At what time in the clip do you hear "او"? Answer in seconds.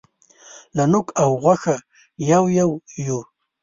1.21-1.29